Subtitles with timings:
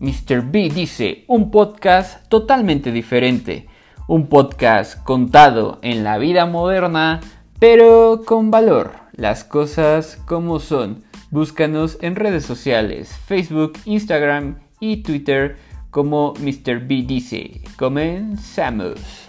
[0.00, 0.42] Mr.
[0.42, 3.66] B dice, un podcast totalmente diferente,
[4.06, 7.20] un podcast contado en la vida moderna,
[7.58, 11.02] pero con valor, las cosas como son.
[11.30, 15.56] Búscanos en redes sociales, Facebook, Instagram y Twitter
[15.90, 16.86] como Mr.
[16.86, 17.60] B dice.
[17.76, 19.28] Comenzamos.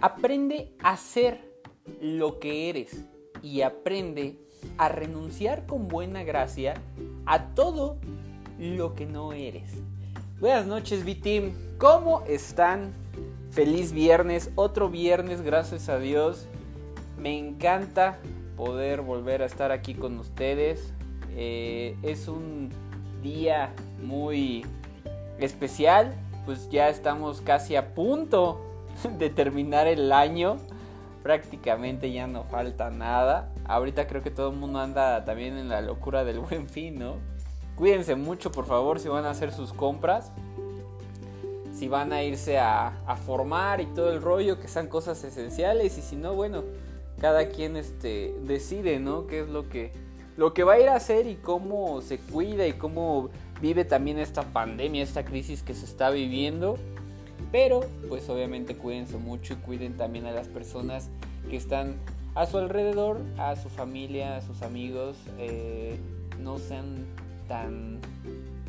[0.00, 1.51] Aprende a ser
[2.00, 3.04] lo que eres
[3.42, 4.38] y aprende
[4.78, 6.74] a renunciar con buena gracia
[7.26, 7.96] a todo
[8.58, 9.70] lo que no eres.
[10.40, 11.52] Buenas noches, B-Team.
[11.78, 12.92] ¿Cómo están?
[13.50, 16.46] Feliz viernes, otro viernes, gracias a Dios.
[17.18, 18.18] Me encanta
[18.56, 20.92] poder volver a estar aquí con ustedes.
[21.36, 22.70] Eh, es un
[23.22, 23.72] día
[24.02, 24.64] muy
[25.38, 28.60] especial, pues ya estamos casi a punto
[29.18, 30.56] de terminar el año
[31.22, 33.52] prácticamente ya no falta nada.
[33.64, 37.16] Ahorita creo que todo el mundo anda también en la locura del buen fin, ¿no?
[37.76, 40.32] Cuídense mucho, por favor, si van a hacer sus compras.
[41.72, 42.92] Si van a irse a,
[43.26, 45.96] formar y todo el rollo, que sean cosas esenciales.
[45.98, 46.64] Y si no, bueno,
[47.20, 49.26] cada quien este, decide, ¿no?
[49.26, 49.92] Qué es lo que,
[50.36, 54.18] lo que va a ir a hacer y cómo se cuida y cómo vive también
[54.18, 56.76] esta pandemia, esta crisis que se está viviendo.
[57.52, 61.10] Pero pues obviamente cuídense mucho y cuiden también a las personas
[61.50, 61.96] que están
[62.34, 65.18] a su alrededor, a su familia, a sus amigos.
[65.38, 65.98] Eh,
[66.40, 67.06] no sean
[67.46, 68.00] tan,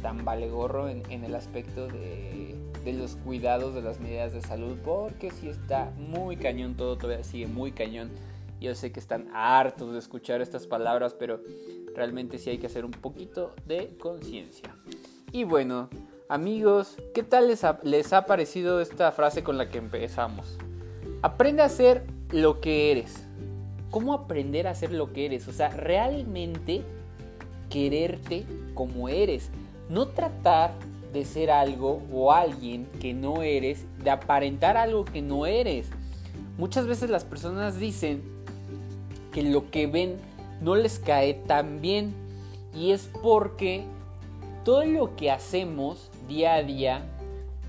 [0.02, 4.78] tan valegorro en, el aspecto de, los cuidados de las medidas de salud.
[4.84, 8.12] Porque si está muy cañón todo, todavía sigue muy cañón.
[8.60, 11.42] Yo sé que están hartos de escuchar estas palabras, pero
[11.96, 14.76] realmente sí hay que hacer un poquito de conciencia.
[15.32, 15.90] Y bueno,
[16.30, 20.58] Amigos, ¿qué tal les ha, parecido esta frase con la que empezamos?
[21.22, 23.26] Aprende a ser lo que eres.
[23.92, 25.48] ¿Cómo aprender a ser lo que eres?
[25.50, 26.82] O sea, realmente
[27.70, 29.50] quererte como eres.
[29.90, 30.72] No tratar
[31.12, 35.90] de ser algo o alguien que no eres, de aparentar algo que no eres.
[36.58, 38.24] Muchas veces las personas dicen
[39.34, 40.16] que lo que ven
[40.62, 42.14] no les cae tan bien
[42.74, 43.84] y es porque
[44.64, 47.02] todo lo que hacemos día a día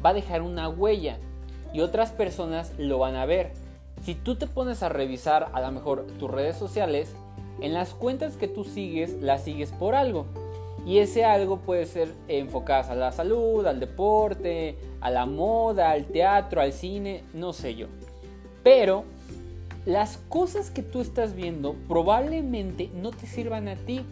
[0.05, 1.19] va a dejar una huella
[1.73, 3.53] y otras personas lo van a ver.
[4.03, 7.15] Si tú te pones a revisar a lo mejor tus redes sociales,
[7.61, 10.27] en las cuentas que tú sigues, las sigues por algo.
[10.87, 16.05] Y ese algo puede ser enfocadas a la salud, al deporte, a la moda, al
[16.05, 17.87] teatro, al cine, no sé yo.
[18.63, 19.05] Pero
[19.87, 24.05] las cosas que tú estás viendo probablemente no te sirvan a ti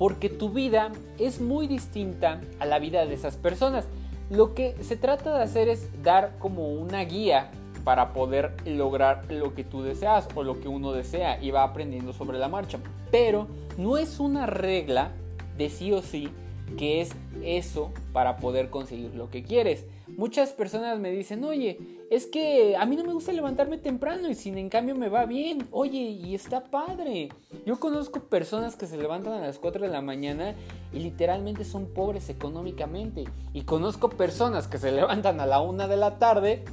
[0.00, 3.84] porque tu vida es muy distinta a la vida de esas personas.
[4.30, 7.50] Lo que se trata de hacer es dar como una guía
[7.84, 12.14] para poder lograr lo que tú deseas o lo que uno desea y va aprendiendo
[12.14, 12.78] sobre la marcha.
[13.10, 13.46] Pero
[13.76, 15.10] no es una regla
[15.58, 16.30] de sí o sí
[16.78, 17.10] que es
[17.44, 19.84] eso para poder conseguir lo que quieres.
[20.16, 21.78] Muchas personas me dicen, oye,
[22.10, 25.26] es que a mí no me gusta levantarme temprano y sin en cambio me va
[25.26, 25.68] bien.
[25.70, 27.30] Oye, y está padre.
[27.66, 30.54] Yo conozco personas que se levantan a las 4 de la mañana
[30.92, 33.24] y literalmente son pobres económicamente.
[33.52, 36.64] Y conozco personas que se levantan a la 1 de la tarde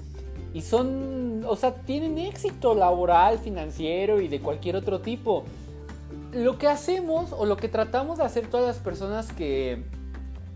[0.54, 5.44] y son, o sea, tienen éxito laboral, financiero y de cualquier otro tipo.
[6.34, 9.84] Lo que hacemos o lo que tratamos de hacer todas las personas que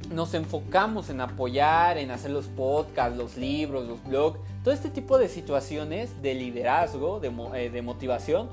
[0.10, 5.18] nos enfocamos en apoyar, en hacer los podcasts, los libros, los blogs, todo este tipo
[5.18, 8.50] de situaciones de liderazgo, de, eh, de, motivación,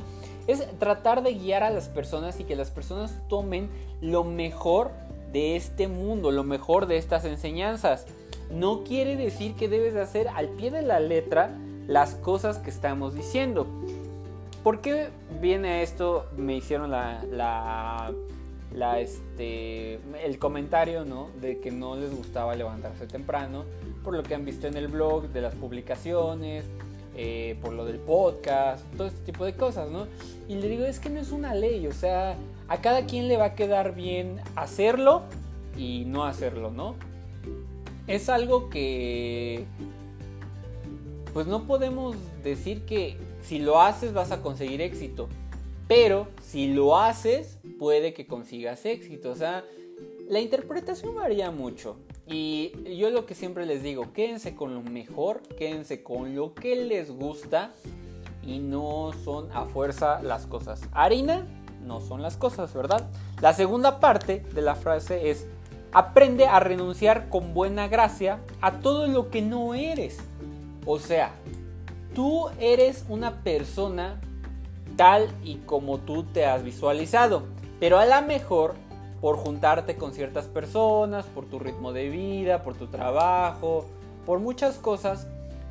[0.46, 3.68] es tratar de guiar a las personas y que las personas tomen
[4.00, 4.92] lo mejor
[5.32, 8.06] de este mundo, lo mejor de estas enseñanzas.
[8.50, 11.50] No quiere decir que debes hacer al pie de la letra
[11.86, 13.66] las cosas que estamos diciendo.
[14.62, 15.10] ¿Por qué
[15.40, 16.26] viene esto?
[16.36, 18.12] Me hicieron la
[19.00, 21.30] este, el comentario ¿no?
[21.40, 23.64] de que no les gustaba levantarse temprano,
[24.04, 26.64] por lo que han visto en el blog, de las publicaciones,
[27.16, 30.06] eh, por lo del podcast, todo este tipo de cosas, ¿no?
[30.48, 32.36] Y le digo, es que no es una ley, o sea,
[32.68, 35.22] a cada quien le va a quedar bien hacerlo
[35.76, 36.94] y no hacerlo, ¿no?
[38.06, 39.64] Es algo que,
[41.32, 45.28] pues no podemos decir que si lo haces vas a conseguir éxito.
[45.88, 49.30] Pero si lo haces, puede que consigas éxito.
[49.30, 49.64] O sea,
[50.28, 51.96] la interpretación varía mucho.
[52.26, 56.76] Y yo lo que siempre les digo, quédense con lo mejor, quédense con lo que
[56.76, 57.72] les gusta
[58.42, 60.82] y no son a fuerza las cosas.
[60.92, 61.46] Harina
[61.86, 63.08] no son las cosas, ¿verdad?
[63.40, 65.46] La segunda parte de la frase es,
[65.92, 70.18] aprende a renunciar con buena gracia a todo lo que no eres.
[70.84, 71.32] O sea,
[72.14, 74.20] tú eres una persona
[74.96, 77.44] tal y como tú te has visualizado.
[77.80, 78.74] Pero a lo mejor
[79.20, 83.86] por juntarte con ciertas personas, por tu ritmo de vida, por tu trabajo,
[84.24, 85.26] por muchas cosas,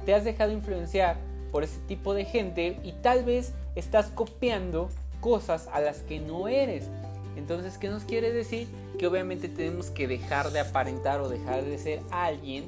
[0.05, 1.17] te has dejado influenciar
[1.51, 4.89] por ese tipo de gente y tal vez estás copiando
[5.21, 6.89] cosas a las que no eres.
[7.35, 8.67] Entonces, ¿qué nos quiere decir?
[8.97, 12.65] Que obviamente tenemos que dejar de aparentar o dejar de ser alguien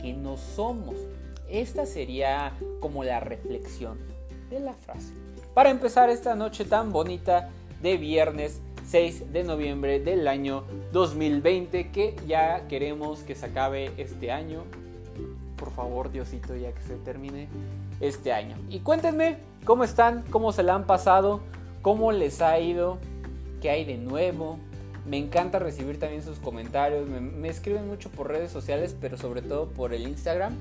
[0.00, 0.94] que no somos.
[1.48, 3.98] Esta sería como la reflexión
[4.48, 5.12] de la frase.
[5.54, 7.50] Para empezar esta noche tan bonita
[7.82, 8.60] de viernes
[8.92, 14.64] 6 de noviembre del año 2020 que ya queremos que se acabe este año.
[15.56, 17.48] Por favor, Diosito, ya que se termine
[18.00, 18.54] este año.
[18.68, 21.40] Y cuéntenme cómo están, cómo se la han pasado,
[21.80, 22.98] cómo les ha ido,
[23.62, 24.58] qué hay de nuevo.
[25.06, 27.08] Me encanta recibir también sus comentarios.
[27.08, 30.54] Me, me escriben mucho por redes sociales, pero sobre todo por el Instagram.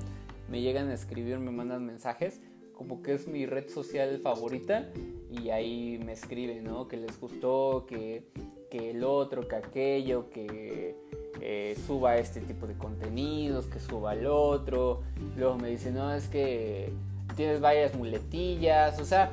[0.50, 2.40] Me llegan a escribir, me mandan mensajes
[2.82, 4.90] como que es mi red social favorita
[5.30, 6.88] y ahí me escriben, ¿no?
[6.88, 8.24] Que les gustó, que,
[8.72, 10.96] el otro, que aquello, que
[11.42, 15.04] eh, suba este tipo de contenidos, que suba el otro.
[15.38, 16.92] Luego me dicen, no, es que
[17.36, 19.30] tienes varias muletillas, o sea,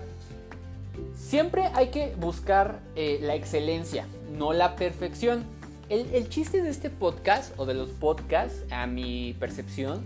[1.15, 4.07] siempre hay que buscar eh, la excelencia,
[4.37, 5.43] no la perfección.
[5.89, 10.05] El, el chiste de este podcast o de los podcasts, a mi percepción,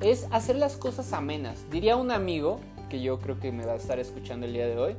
[0.00, 1.64] es hacer las cosas amenas.
[1.70, 4.78] Diría un amigo, que yo creo que me va a estar escuchando el día de
[4.78, 4.96] hoy,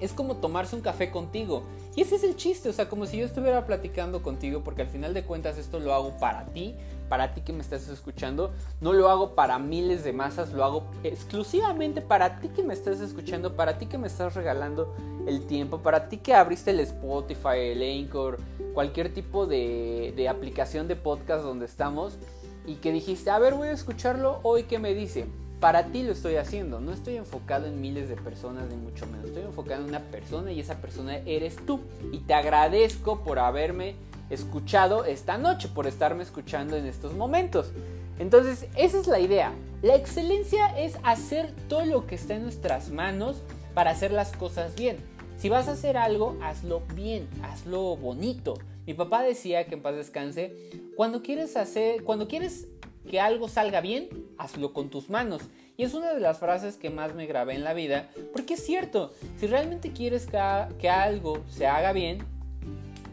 [0.00, 1.62] es como tomarse un café contigo.
[1.96, 4.88] Y ese es el chiste, o sea, como si yo estuviera platicando contigo, porque al
[4.88, 6.76] final de cuentas esto lo hago para ti,
[7.08, 10.84] para ti que me estás escuchando, no lo hago para miles de masas, lo hago
[11.02, 14.94] exclusivamente para ti que me estás escuchando, para ti que me estás regalando
[15.26, 18.38] el tiempo, para ti que abriste el Spotify, el Anchor,
[18.74, 22.18] cualquier tipo de, de aplicación de podcast donde estamos
[22.68, 25.26] y que dijiste, a ver, voy a escucharlo hoy, ¿qué me dice?
[25.58, 29.26] Para ti lo estoy haciendo, no estoy enfocado en miles de personas ni mucho menos,
[29.26, 31.80] estoy enfocado en una persona y esa persona eres tú.
[32.12, 33.96] Y te agradezco por haberme
[34.28, 37.72] escuchado esta noche, por estarme escuchando en estos momentos.
[38.18, 39.52] Entonces, esa es la idea.
[39.80, 43.42] La excelencia es hacer todo lo que está en nuestras manos
[43.72, 44.98] para hacer las cosas bien.
[45.38, 48.58] Si vas a hacer algo, hazlo bien, hazlo bonito.
[48.88, 50.56] Mi papá decía que en paz descanse,
[50.96, 52.68] cuando quieres hacer, cuando quieres
[53.06, 54.08] que algo salga bien,
[54.38, 55.42] hazlo con tus manos.
[55.76, 58.64] Y es una de las frases que más me grabé en la vida, porque es
[58.64, 62.24] cierto, si realmente quieres que, algo se haga bien,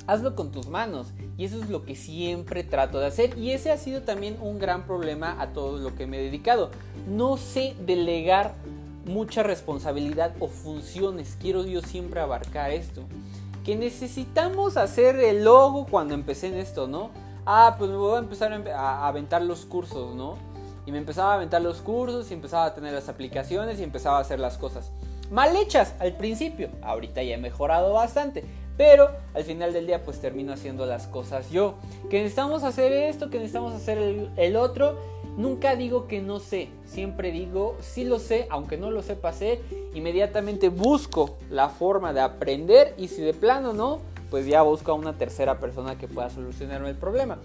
[0.08, 1.08] hazlo con tus manos.
[1.38, 3.38] Y eso es lo que siempre trato de hacer.
[3.38, 6.72] Y ese ha sido también un gran problema a todo lo que me he dedicado.
[7.06, 8.56] No sé delegar
[9.06, 11.38] mucha responsabilidad o funciones.
[11.38, 13.04] Quiero yo siempre abarcar esto.
[13.66, 17.10] Que necesitamos hacer el logo cuando empecé en esto, ¿no?
[17.46, 20.38] ah, pues me voy a empezar a aventar los cursos, ¿no?
[20.86, 24.18] Y me empezaba a aventar los cursos y empezaba a tener las aplicaciones y empezaba
[24.18, 24.92] a hacer las cosas.
[25.32, 28.44] Mal hechas al principio, ahorita ya he mejorado bastante,
[28.78, 31.76] pero al final del día pues termino haciendo las cosas yo.
[32.10, 35.00] Que necesitamos hacer esto, que necesitamos hacer el, el otro.
[35.38, 39.60] Nunca digo que no sé, siempre digo sí lo sé, aunque no lo sepa hacer,
[39.94, 44.00] inmediatamente busco la forma de aprender y si de plano no,
[44.30, 47.40] pues ya busco a una tercera persona que pueda solucionarme el problema.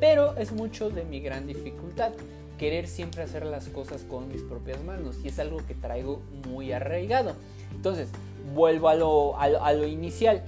[0.00, 2.12] Pero es mucho de mi gran dificultad,
[2.58, 6.72] querer siempre hacer las cosas con mis propias manos y es algo que traigo muy
[6.72, 7.34] arraigado.
[7.74, 8.10] Entonces,
[8.54, 10.42] vuelvo a lo, a lo, inicial.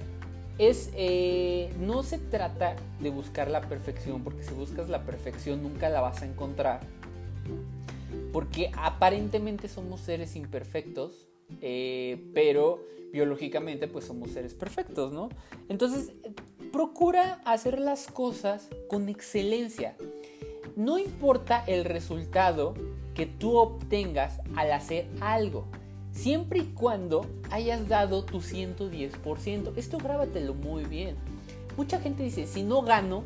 [0.57, 5.89] Es, eh, no se trata de buscar la perfección, porque si buscas la perfección nunca
[5.89, 6.81] la vas a encontrar.
[8.31, 11.27] Porque aparentemente somos seres imperfectos,
[11.61, 15.29] eh, pero biológicamente pues somos seres perfectos, ¿no?
[15.69, 16.13] Entonces,
[16.71, 19.95] procura hacer las cosas con excelencia.
[20.75, 22.73] No importa el resultado
[23.13, 25.67] que tú obtengas al hacer algo,
[26.13, 29.73] siempre y cuando hayas dado tu 110%.
[29.75, 31.15] Esto grábatelo muy bien.
[31.75, 33.23] Mucha gente dice, si no gano,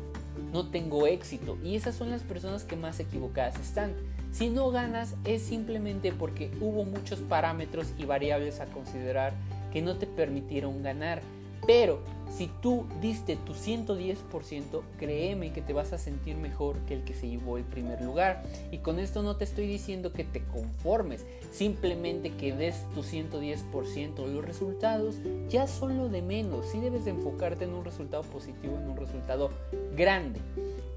[0.52, 1.58] no tengo éxito.
[1.62, 3.92] Y esas son las personas que más equivocadas están.
[4.32, 9.32] Si no ganas es simplemente porque hubo muchos parámetros y variables a considerar
[9.72, 11.22] que no te permitieron ganar.
[11.66, 12.00] Pero
[12.30, 17.14] si tú diste tu 110%, créeme que te vas a sentir mejor que el que
[17.14, 18.44] se llevó el primer lugar.
[18.70, 24.26] Y con esto no te estoy diciendo que te conformes, simplemente que des tu 110%.
[24.26, 25.16] Los resultados
[25.48, 26.66] ya son lo de menos.
[26.66, 29.50] Sí debes de enfocarte en un resultado positivo, en un resultado
[29.96, 30.40] grande.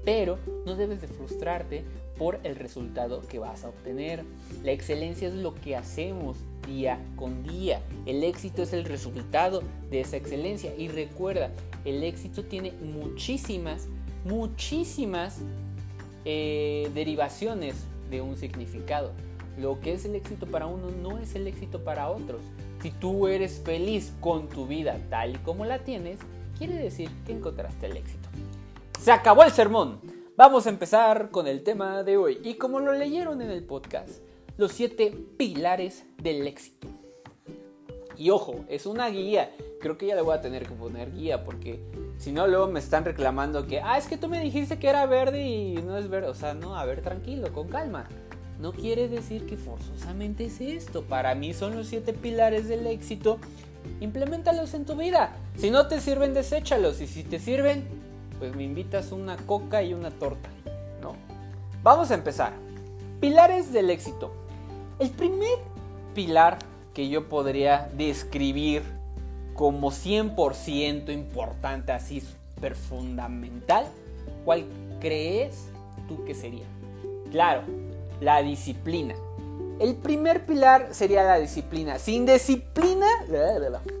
[0.04, 1.84] Pero no debes de frustrarte
[2.18, 4.24] por el resultado que vas a obtener.
[4.62, 7.80] La excelencia es lo que hacemos día con día.
[8.06, 10.74] El éxito es el resultado de esa excelencia.
[10.76, 11.50] Y recuerda,
[11.84, 13.88] el éxito tiene muchísimas,
[14.24, 15.38] muchísimas
[16.24, 17.76] eh, derivaciones
[18.10, 19.12] de un significado.
[19.58, 22.40] Lo que es el éxito para uno no es el éxito para otros.
[22.82, 26.18] Si tú eres feliz con tu vida tal como la tienes,
[26.58, 28.28] quiere decir que encontraste el éxito.
[29.00, 30.00] Se acabó el sermón.
[30.36, 32.40] Vamos a empezar con el tema de hoy.
[32.42, 34.22] Y como lo leyeron en el podcast,
[34.56, 36.88] los siete pilares del éxito.
[38.16, 39.50] Y ojo, es una guía.
[39.80, 41.80] Creo que ya le voy a tener que poner guía porque
[42.18, 45.06] si no luego me están reclamando que, ah, es que tú me dijiste que era
[45.06, 46.28] verde y no es verde.
[46.28, 48.06] O sea, no, a ver, tranquilo, con calma.
[48.60, 51.02] No quiere decir que forzosamente es esto.
[51.02, 53.38] Para mí son los siete pilares del éxito.
[54.00, 55.34] Implementalos en tu vida.
[55.56, 57.00] Si no te sirven, deséchalos.
[57.00, 57.84] Y si te sirven,
[58.38, 60.48] pues me invitas una coca y una torta.
[61.00, 61.16] ¿No?
[61.82, 62.52] Vamos a empezar.
[63.20, 64.32] Pilares del éxito.
[65.02, 65.58] El primer
[66.14, 66.58] pilar
[66.94, 68.84] que yo podría describir
[69.52, 73.86] como 100% importante, así súper fundamental,
[74.44, 74.64] ¿cuál
[75.00, 75.66] crees
[76.06, 76.66] tú que sería?
[77.32, 77.62] Claro,
[78.20, 79.16] la disciplina.
[79.80, 81.98] El primer pilar sería la disciplina.
[81.98, 83.08] Sin disciplina,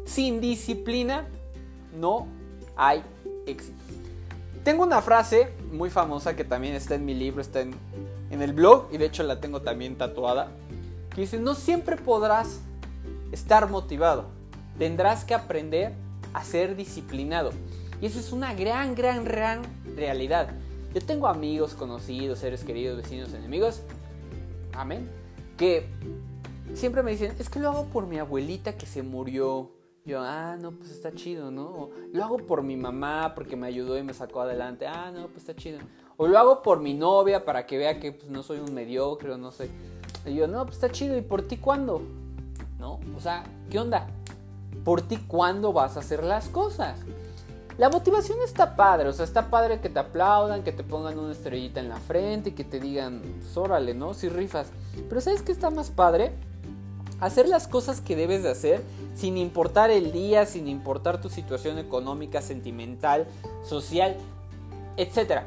[0.04, 1.26] sin disciplina
[1.98, 2.28] no
[2.76, 3.02] hay
[3.48, 3.82] éxito.
[4.62, 7.74] Tengo una frase muy famosa que también está en mi libro, está en,
[8.30, 10.52] en el blog y de hecho la tengo también tatuada,
[11.14, 12.60] que dice, no siempre podrás
[13.32, 14.26] estar motivado.
[14.78, 15.92] Tendrás que aprender
[16.32, 17.50] a ser disciplinado.
[18.00, 19.62] Y esa es una gran, gran, gran
[19.96, 20.48] realidad.
[20.94, 23.82] Yo tengo amigos, conocidos, seres queridos, vecinos, enemigos.
[24.72, 25.08] Amén.
[25.56, 25.86] Que
[26.74, 29.70] siempre me dicen, es que lo hago por mi abuelita que se murió.
[30.04, 31.90] Yo, ah, no, pues está chido, ¿no?
[32.12, 34.86] lo hago por mi mamá porque me ayudó y me sacó adelante.
[34.86, 35.78] Ah, no, pues está chido.
[36.16, 39.32] O lo hago por mi novia para que vea que pues, no soy un mediocre
[39.32, 39.70] o no sé.
[40.26, 41.16] Y yo, no, pues está chido.
[41.16, 42.02] ¿Y por ti cuándo?
[42.82, 42.98] ¿no?
[43.16, 44.08] O sea, ¿qué onda?
[44.84, 46.98] Por ti, ¿cuándo vas a hacer las cosas?
[47.78, 51.32] La motivación está padre, o sea, está padre que te aplaudan, que te pongan una
[51.32, 53.22] estrellita en la frente y que te digan,
[53.54, 54.12] órale, ¿no?
[54.12, 54.66] Si rifas.
[55.08, 56.32] Pero ¿sabes qué está más padre?
[57.20, 58.82] Hacer las cosas que debes de hacer
[59.14, 63.26] sin importar el día, sin importar tu situación económica, sentimental,
[63.64, 64.16] social,
[64.96, 65.42] etc.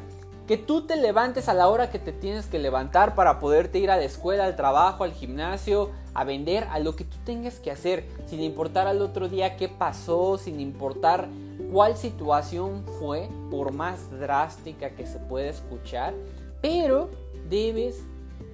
[0.48, 3.90] Que tú te levantes a la hora que te tienes que levantar para poderte ir
[3.90, 7.72] a la escuela, al trabajo, al gimnasio, a vender, a lo que tú tengas que
[7.72, 11.28] hacer, sin importar al otro día qué pasó, sin importar
[11.72, 16.14] cuál situación fue, por más drástica que se pueda escuchar,
[16.62, 17.10] pero
[17.50, 18.02] debes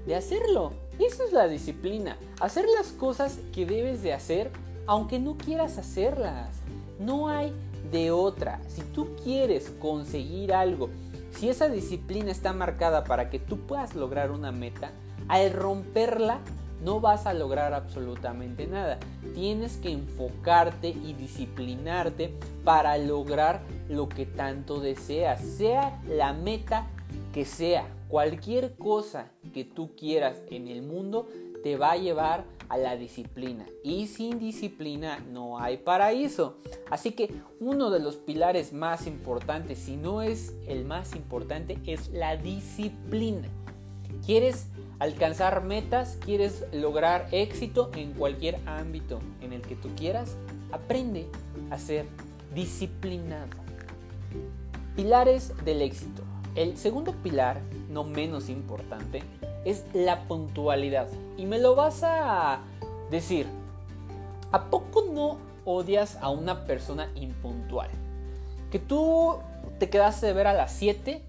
[0.06, 0.72] de hacerlo.
[0.98, 4.52] Esa es la disciplina, hacer las cosas que debes de hacer
[4.88, 6.50] aunque no quieras hacerlas.
[7.00, 7.54] No hay
[7.92, 8.60] de otra.
[8.68, 10.90] Si tú quieres conseguir algo,
[11.32, 14.92] si esa disciplina está marcada para que tú puedas lograr una meta,
[15.28, 16.40] al romperla
[16.84, 18.98] no vas a lograr absolutamente nada.
[19.34, 22.34] Tienes que enfocarte y disciplinarte
[22.64, 26.88] para lograr lo que tanto deseas, sea la meta
[27.34, 27.88] que sea.
[28.08, 31.28] Cualquier cosa que tú quieras en el mundo
[31.64, 33.66] te va a llevar a la disciplina.
[33.84, 36.56] Y sin disciplina no hay paraíso.
[36.90, 42.08] Así que uno de los pilares más importantes, si no es el más importante, es
[42.10, 43.50] la disciplina.
[44.26, 44.68] ¿Quieres
[45.00, 50.38] alcanzar metas, quieres lograr éxito en cualquier ámbito en el que tú quieras,
[50.72, 51.28] aprende
[51.72, 52.06] a ser
[52.54, 53.50] disciplinado.
[54.96, 56.24] Pilares del éxito.
[56.54, 59.24] El segundo pilar, no menos importante,
[59.66, 61.08] es la puntualidad.
[61.38, 62.62] Y me lo vas a
[63.10, 63.48] decir,
[64.52, 67.90] ¿a poco no odias a una persona impuntual?
[68.72, 69.36] Que tú
[69.80, 71.22] te quedaste de ver a las 7,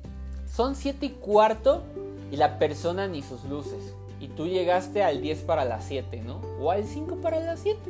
[0.51, 1.83] son 7 y cuarto
[2.31, 3.95] y la persona ni sus luces.
[4.21, 6.41] Y tú llegaste al 10 para las 7, ¿no?
[6.61, 7.81] O al 5 para las 7.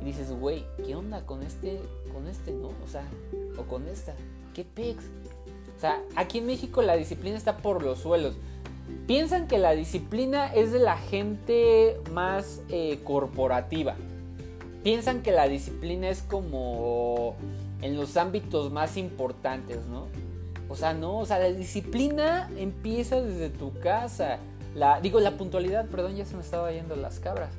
[0.00, 1.80] Y dices, güey, ¿qué onda con este,
[2.12, 2.68] con este, no?
[2.84, 3.04] O sea,
[3.56, 4.14] o con esta.
[4.54, 5.04] ¿Qué pex?
[5.76, 8.34] O sea, aquí en México la disciplina está por los suelos.
[9.06, 13.96] Piensan que la disciplina es de la gente más eh, corporativa.
[14.82, 17.34] Piensan que la disciplina es como
[17.80, 20.06] en los ámbitos más importantes, ¿no?
[20.68, 24.38] O sea, no, o sea, la disciplina empieza desde tu casa.
[24.74, 27.50] La, digo, la puntualidad, perdón, ya se me estaba yendo las cabras.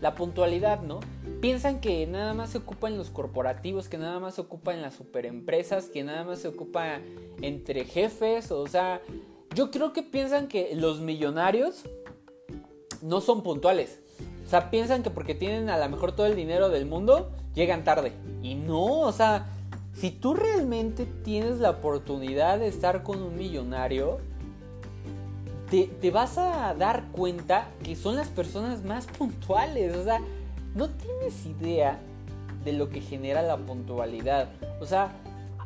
[0.00, 1.00] La puntualidad, ¿no?
[1.40, 4.82] Piensan que nada más se ocupa en los corporativos, que nada más se ocupa en
[4.82, 7.00] las superempresas, que nada más se ocupa
[7.40, 9.00] entre jefes, o sea,
[9.54, 11.84] yo creo que piensan que los millonarios
[13.02, 14.00] no son puntuales.
[14.46, 17.84] O sea, piensan que porque tienen a lo mejor todo el dinero del mundo, llegan
[17.84, 18.12] tarde.
[18.42, 19.46] Y no, o sea,
[19.94, 24.18] si tú realmente tienes la oportunidad de estar con un millonario,
[25.70, 29.96] te, vas a dar cuenta que son las personas más puntuales.
[29.96, 30.20] O sea,
[30.74, 31.98] no tienes idea
[32.64, 34.50] de lo que genera la puntualidad.
[34.80, 35.12] O sea,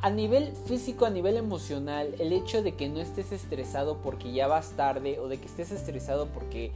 [0.07, 4.47] a nivel físico, a nivel emocional, el hecho de que no estés estresado porque ya
[4.47, 6.71] vas tarde o de que estés estresado porque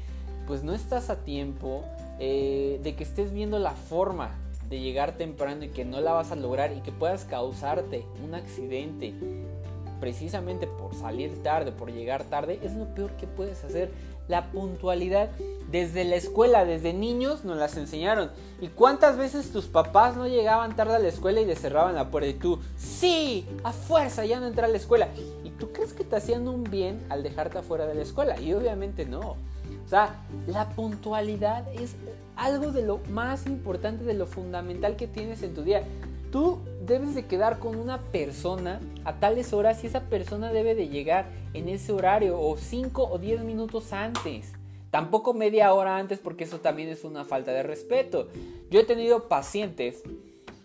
[0.49, 1.85] pues no estás a tiempo,
[2.19, 4.37] eh, de que estés viendo la forma
[4.69, 8.35] de llegar temprano y que no la vas a lograr y que puedas causarte un
[8.35, 9.15] accidente
[10.01, 13.93] precisamente por salir tarde, por llegar tarde, es lo peor que puedes hacer.
[14.31, 15.29] La puntualidad
[15.73, 18.31] desde la escuela, desde niños nos las enseñaron.
[18.61, 22.11] ¿Y cuántas veces tus papás no llegaban tarde a la escuela y le cerraban la
[22.11, 25.09] puerta y tú, sí, a fuerza, ya no entra a la escuela?
[25.43, 28.41] ¿Y tú crees que te hacían un bien al dejarte afuera de la escuela?
[28.41, 29.37] Y obviamente no.
[29.85, 30.15] O sea,
[30.47, 31.97] la puntualidad es
[32.37, 35.83] algo de lo más importante, de lo fundamental que tienes en tu día.
[36.31, 40.89] Tú debes de quedar con una persona a tales horas y esa persona debe de
[40.89, 44.53] llegar en ese horario o 5 o 10 minutos antes.
[44.91, 48.29] Tampoco media hora antes porque eso también es una falta de respeto.
[48.71, 50.03] Yo he tenido pacientes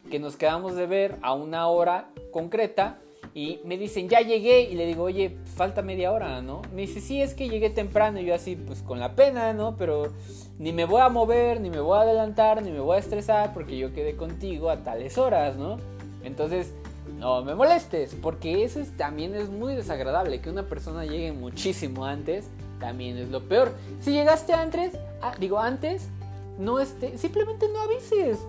[0.10, 3.00] que nos quedamos de ver a una hora concreta
[3.38, 6.62] y me dicen, ya llegué, y le digo, oye, falta media hora, ¿no?
[6.74, 9.75] Me dice, sí, es que llegué temprano, y yo así, pues con la pena, ¿no?
[9.75, 10.13] Pero
[10.58, 13.54] ni me voy a mover, ni me voy a adelantar, ni me voy a estresar,
[13.54, 15.75] porque yo quedé contigo a tales horas, ¿no?
[16.24, 16.74] Entonces,
[17.20, 22.50] no me molestes, porque eso también es muy desagradable, que una persona llegue muchísimo antes,
[22.80, 23.74] también es lo peor.
[24.00, 26.08] Si llegaste antes, ah, digo antes,
[26.58, 28.39] no esté, simplemente no avises,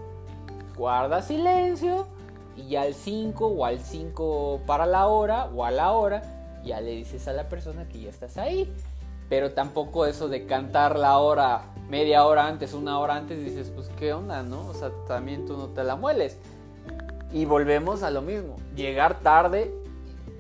[0.77, 2.07] guarda silencio
[2.57, 6.23] y ya al 5 o al 5 para la hora o a la hora
[6.65, 8.73] ya le dices a la persona que ya estás ahí.
[9.29, 13.89] Pero tampoco eso de cantar la hora media hora antes, una hora antes, dices, pues
[13.99, 14.67] qué onda, ¿no?
[14.67, 16.37] O sea, también tú no te la mueles.
[17.33, 19.75] Y volvemos a lo mismo, llegar tarde,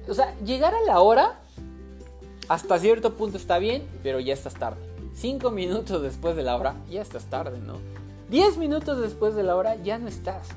[0.08, 1.40] o sea, llegar a la hora
[2.48, 4.80] hasta cierto punto está bien, pero ya estás tarde.
[5.14, 7.74] 5 minutos después de la hora, ya estás tarde, ¿no?
[8.30, 10.48] 10 minutos después de la hora, ya no estás.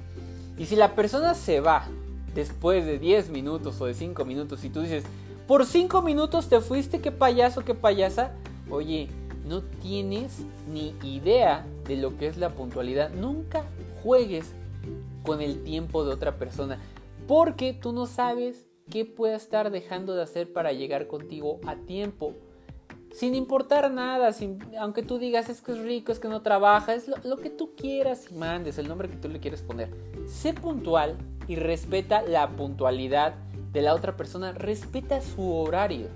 [0.59, 1.87] Y si la persona se va
[2.35, 5.05] después de 10 minutos o de 5 minutos y tú dices,
[5.47, 8.33] por 5 minutos te fuiste, qué payaso, qué payasa,
[8.69, 9.07] oye,
[9.47, 13.09] no tienes ni idea de lo que es la puntualidad.
[13.11, 13.63] Nunca
[14.03, 14.53] juegues
[15.23, 16.77] con el tiempo de otra persona
[17.25, 22.33] porque tú no sabes qué puede estar dejando de hacer para llegar contigo a tiempo
[23.13, 26.93] sin importar nada, sin, aunque tú digas es que es rico, es que no trabaja,
[26.93, 29.89] es lo, que tú quieras y mandes, el nombre que tú le quieres poner.
[30.27, 31.17] Sé puntual
[31.47, 33.35] y respeta la puntualidad
[33.73, 36.07] de la otra persona, respeta su horario.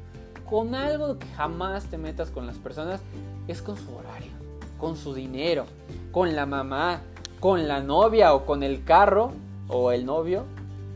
[0.50, 3.02] Con algo que jamás te metas con las personas
[3.48, 4.32] es con su horario,
[4.78, 5.66] con su dinero,
[6.12, 7.02] con la mamá,
[7.40, 9.32] con la novia o con el carro
[9.68, 10.46] o el novio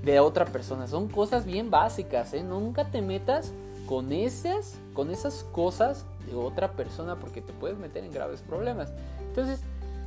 [0.04, 0.88] de otra persona.
[0.88, 2.44] Son cosas bien básicas, ¿eh?
[2.44, 3.52] Nunca te metas
[3.88, 8.92] con esas, con esas cosas de otra persona porque te puedes meter en graves problemas.
[9.28, 9.60] Entonces,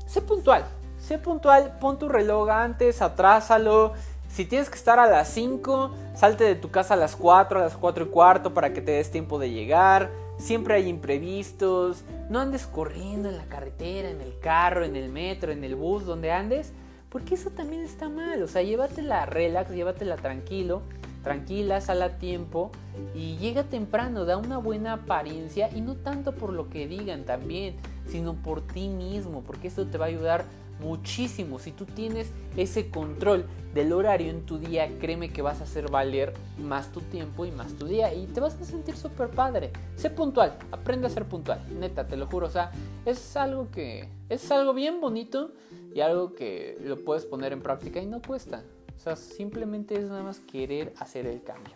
[0.04, 0.64] sé puntual,
[0.98, 3.92] sé puntual, pon tu reloj antes, atrásalo.
[4.28, 7.62] Si tienes que estar a las 5, salte de tu casa a las 4, a
[7.62, 10.10] las 4 y cuarto para que te des tiempo de llegar.
[10.38, 12.02] Siempre hay imprevistos.
[12.28, 16.04] No andes corriendo en la carretera, en el carro, en el metro, en el bus,
[16.04, 16.72] donde andes.
[17.10, 18.42] Porque eso también está mal.
[18.42, 20.82] O sea, llévatela relax, llévatela tranquilo
[21.22, 22.70] tranquila, sal a tiempo
[23.14, 27.76] y llega temprano, da una buena apariencia y no tanto por lo que digan también,
[28.06, 30.44] sino por ti mismo, porque eso te va a ayudar
[30.80, 31.58] muchísimo.
[31.58, 35.90] Si tú tienes ese control del horario en tu día, créeme que vas a hacer
[35.90, 39.72] valer más tu tiempo y más tu día y te vas a sentir súper padre.
[39.96, 42.46] Sé puntual, aprende a ser puntual, neta, te lo juro.
[42.46, 42.72] O sea,
[43.04, 45.52] es algo que es algo bien bonito
[45.94, 48.62] y algo que lo puedes poner en práctica y no cuesta.
[48.96, 51.74] O sea, simplemente es nada más querer hacer el cambio.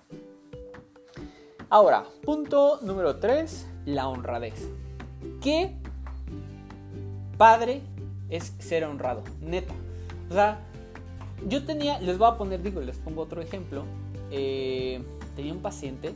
[1.71, 4.69] Ahora, punto número 3, la honradez.
[5.43, 5.75] ¿Qué
[7.39, 7.81] padre
[8.29, 9.25] es ser honrado?
[9.41, 9.75] Neta.
[10.31, 10.61] O sea,
[11.49, 13.85] yo tenía, les voy a poner, digo, les pongo otro ejemplo.
[14.31, 15.03] Eh,
[15.35, 16.13] tenía un paciente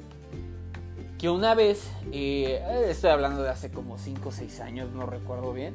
[1.19, 5.53] que una vez, eh, estoy hablando de hace como 5 o 6 años, no recuerdo
[5.53, 5.75] bien.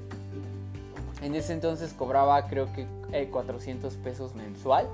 [1.24, 2.86] En ese entonces cobraba creo que
[3.30, 4.90] 400 eh, pesos mensual.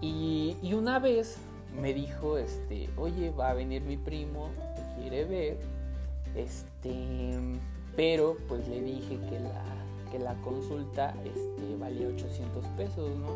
[0.00, 1.36] Y, una vez
[1.80, 5.58] me dijo, este, oye, va a venir mi primo, te quiere ver,
[6.34, 7.38] este,
[7.94, 9.62] pero pues le dije que la,
[10.10, 13.28] que la consulta este, valía 800 pesos, ¿no?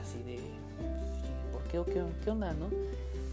[0.00, 0.38] Así de,
[1.52, 2.68] ¿por qué qué, qué onda, no?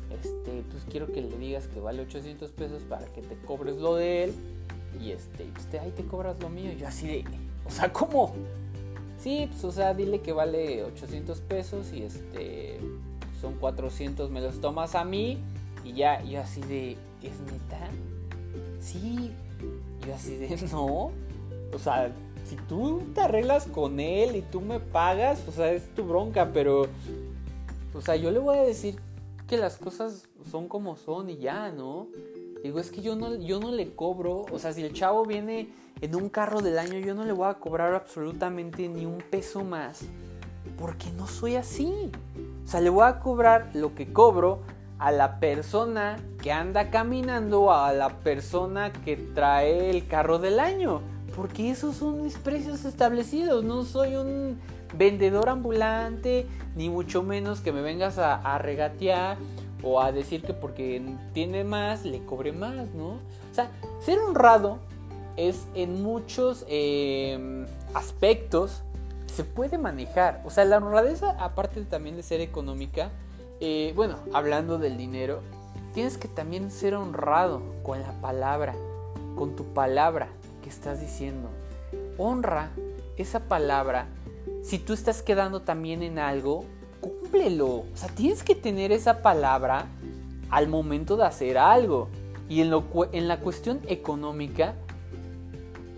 [0.09, 3.95] Este, pues quiero que le digas que vale 800 pesos para que te cobres lo
[3.95, 4.33] de él
[4.99, 6.71] y este, pues ahí te cobras lo mío.
[6.71, 7.25] Y yo así de,
[7.65, 8.33] o sea, ¿cómo?
[9.19, 12.79] Sí, pues o sea, dile que vale 800 pesos y este
[13.41, 15.37] son 400, me los tomas a mí
[15.83, 17.89] y ya, yo así de, ¿es neta?
[18.79, 19.31] Sí,
[20.05, 21.11] yo así de, no,
[21.73, 22.13] o sea,
[22.45, 26.51] si tú te arreglas con él y tú me pagas, o sea, es tu bronca,
[26.53, 26.87] pero,
[27.93, 28.99] o sea, yo le voy a decir
[29.47, 32.07] que las cosas son como son y ya, ¿no?
[32.63, 35.69] Digo, es que yo no, yo no le cobro, o sea, si el chavo viene
[36.01, 39.63] en un carro del año yo no le voy a cobrar absolutamente ni un peso
[39.63, 40.05] más
[40.77, 42.11] porque no soy así.
[42.63, 44.61] O sea, le voy a cobrar lo que cobro
[44.97, 51.01] a la persona que anda caminando, a la persona que trae el carro del año.
[51.35, 53.63] Porque esos son mis precios establecidos.
[53.63, 54.59] No soy un
[54.97, 59.37] vendedor ambulante, ni mucho menos que me vengas a, regatear
[59.83, 61.01] o a decir que porque
[61.33, 63.09] tiene más le cobre más, ¿no?
[63.09, 64.79] O sea, ser honrado
[65.37, 68.83] es en muchos em, aspectos
[69.27, 70.41] se puede manejar.
[70.43, 73.11] O sea, la honradez, aparte también de ser económica,
[73.61, 75.41] eh, bueno, hablando del dinero,
[75.93, 78.75] tienes que también ser honrado con la palabra,
[79.35, 80.27] con tu palabra
[80.61, 81.49] que estás diciendo.
[82.17, 82.71] Honra
[83.17, 84.07] esa palabra.
[84.63, 86.65] Si tú estás quedando también en algo,
[87.29, 87.67] cúmplelo.
[87.67, 89.85] O sea, tienes que tener esa palabra
[90.49, 92.09] al momento de hacer algo.
[92.47, 94.73] Y en, lo, en la cuestión económica,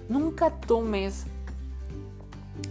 [0.09, 1.25] nunca tomes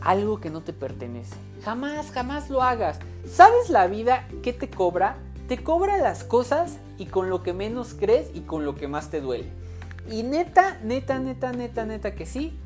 [0.02, 1.34] algo que no te pertenece.
[1.64, 2.98] Jamás, jamás lo hagas.
[3.26, 5.16] ¿Sabes la vida que te cobra?
[5.48, 9.10] Te cobra las cosas y con lo que menos crees y con lo que más
[9.10, 9.48] te duele.
[10.10, 12.58] Y neta, neta, neta, neta, neta que sí.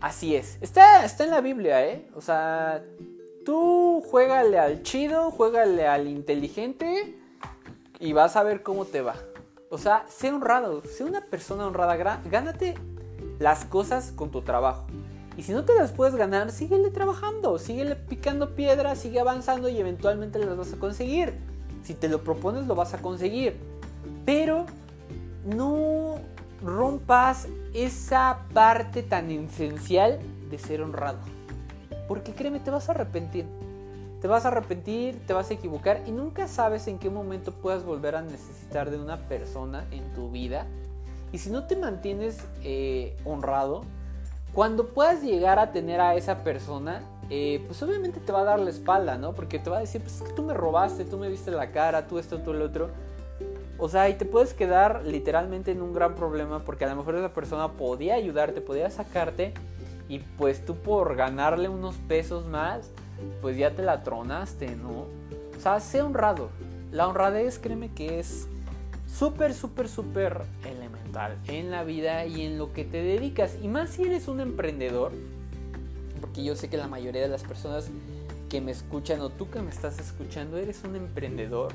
[0.00, 0.58] Así es.
[0.60, 2.08] Está, está en la Biblia, ¿eh?
[2.14, 2.82] O sea,
[3.48, 7.18] tú juégale al chido, juégale al inteligente
[7.98, 9.14] y vas a ver cómo te va.
[9.70, 11.96] O sea, sé honrado, sé una persona honrada,
[12.30, 12.74] gánate
[13.38, 14.84] las cosas con tu trabajo.
[15.38, 19.78] Y si no te las puedes ganar, síguele trabajando, síguele picando piedras, sigue avanzando y
[19.78, 21.32] eventualmente las vas a conseguir.
[21.82, 23.56] Si te lo propones, lo vas a conseguir.
[24.26, 24.66] Pero
[25.46, 26.16] no
[26.62, 30.18] rompas esa parte tan esencial
[30.50, 31.37] de ser honrado.
[32.08, 33.44] Porque créeme, te vas a arrepentir.
[34.20, 37.84] Te vas a arrepentir, te vas a equivocar y nunca sabes en qué momento puedas
[37.84, 40.66] volver a necesitar de una persona en tu vida.
[41.30, 43.82] Y si no te mantienes eh, honrado,
[44.52, 48.58] cuando puedas llegar a tener a esa persona, eh, pues obviamente te va a dar
[48.58, 49.34] la espalda, ¿no?
[49.34, 51.70] Porque te va a decir, pues es que tú me robaste, tú me viste la
[51.70, 52.88] cara, tú esto, tú el otro.
[53.78, 57.14] O sea, y te puedes quedar literalmente en un gran problema porque a lo mejor
[57.14, 59.54] esa persona podía ayudarte, podía sacarte
[60.08, 62.90] y pues tú por ganarle unos pesos más,
[63.40, 65.06] pues ya te la tronaste, ¿no?
[65.56, 66.50] O sea, sé honrado.
[66.92, 68.48] La honradez, créeme que es
[69.06, 73.56] súper, súper, súper elemental en la vida y en lo que te dedicas.
[73.62, 75.12] Y más si eres un emprendedor,
[76.20, 77.90] porque yo sé que la mayoría de las personas
[78.48, 81.72] que me escuchan o tú que me estás escuchando eres un emprendedor.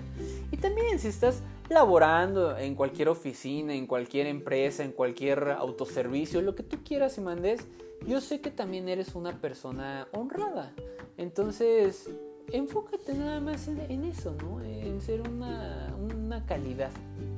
[0.52, 6.56] Y también si estás laborando en cualquier oficina, en cualquier empresa, en cualquier autoservicio, lo
[6.56, 7.66] que tú quieras y mandes,
[8.08, 10.74] yo sé que también eres una persona honrada.
[11.18, 12.10] Entonces,
[12.52, 14.62] enfócate nada más en, eso, ¿no?
[14.62, 16.92] En ser una, una, calidad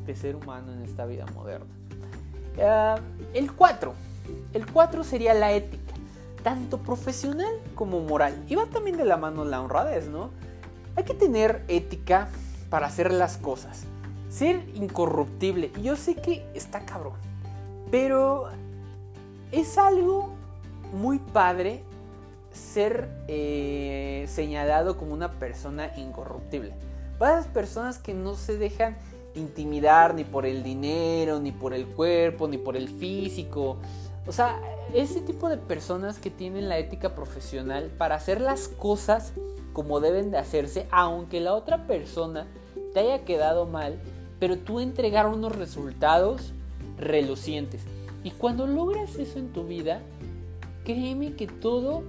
[0.05, 1.73] de ser humano en esta vida moderna.
[2.59, 2.99] Ah,
[3.33, 3.93] el 4.
[4.53, 5.84] El 4 sería la ética,
[6.45, 8.45] tanto profesional como moral.
[8.47, 10.29] Y va también de la mano la honradez, ¿no?
[10.95, 12.29] Hay que tener ética
[12.69, 13.85] para hacer las cosas.
[14.29, 15.71] Ser incorruptible.
[15.75, 17.15] Y yo sé que está cabrón.
[17.89, 18.49] Pero
[19.51, 20.35] es algo
[20.93, 21.81] muy padre
[22.51, 26.73] ser eh, señalado como una persona incorruptible.
[27.17, 28.95] Para las personas que no se dejan
[29.33, 33.77] intimidar ni por el dinero, ni por el cuerpo, ni por el físico.
[34.27, 34.59] O sea,
[34.93, 39.33] ese tipo de personas que tienen la ética profesional para hacer las cosas
[39.73, 42.47] como deben de hacerse, aunque la otra persona
[42.93, 43.99] te haya quedado mal,
[44.39, 46.53] pero tú entregar unos resultados
[46.97, 47.81] relucientes.
[48.23, 50.01] Y cuando logras eso en tu vida,
[50.85, 52.03] créeme que todo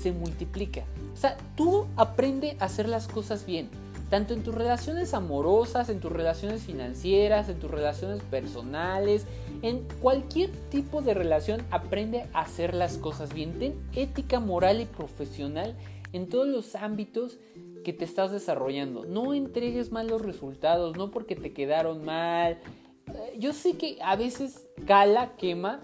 [0.00, 0.84] se multiplica.
[1.12, 3.68] O sea, tú aprende a hacer las cosas bien.
[4.08, 9.26] Tanto en tus relaciones amorosas, en tus relaciones financieras, en tus relaciones personales,
[9.62, 13.58] en cualquier tipo de relación, aprende a hacer las cosas bien.
[13.58, 15.76] Ten ética moral y profesional
[16.12, 17.38] en todos los ámbitos
[17.84, 19.04] que te estás desarrollando.
[19.04, 22.58] No entregues mal los resultados, no porque te quedaron mal.
[23.06, 25.80] Eh, yo sé que a veces cala, quema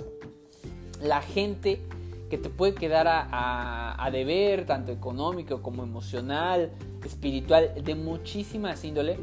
[1.00, 1.80] la gente
[2.30, 6.72] que te puede quedar a, deber, tanto económico como emocional,
[7.04, 9.18] espiritual, de muchísimas índole,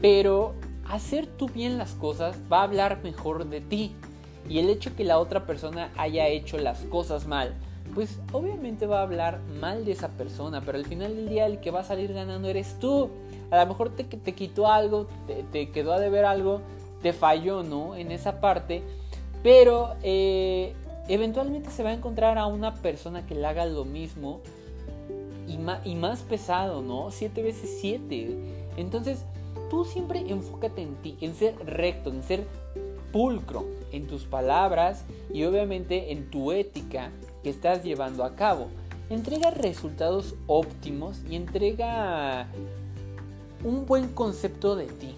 [0.00, 0.54] pero
[0.90, 3.92] hacer tú bien las cosas va a hablar mejor de ti.
[4.48, 7.54] Y el hecho que la otra persona haya hecho las cosas mal,
[7.94, 11.60] pues obviamente va a hablar mal de esa persona, pero al final del día el
[11.60, 13.10] que va a salir ganando eres tú.
[13.50, 15.06] A lo mejor te, te quitó algo,
[15.52, 16.60] te, quedó a deber algo,
[17.02, 17.96] te falló, ¿no?
[17.96, 18.82] En esa parte,
[19.42, 20.74] pero eh,
[21.08, 24.40] eventualmente se va a encontrar a una persona que le haga lo mismo
[25.48, 27.10] y y más pesado, ¿no?
[27.10, 28.36] Siete veces siete.
[28.76, 29.24] Entonces,
[29.68, 32.46] tú siempre enfócate en ti, en ser recto, en ser
[33.12, 37.10] pulcro, en tus palabras y obviamente en tu ética
[37.42, 38.68] que estás llevando a cabo.
[39.08, 42.48] Entrega resultados óptimos y entrega
[43.64, 45.14] un buen concepto de ti.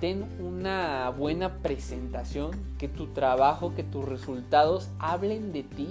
[0.00, 5.88] Ten una buena presentación, que tu trabajo, que tus resultados hablen de ti